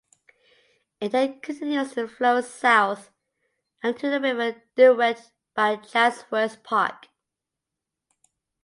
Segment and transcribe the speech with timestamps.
[0.99, 3.11] It then continues to flow south
[3.83, 7.09] and into the River Derwent by Chatsworth Park.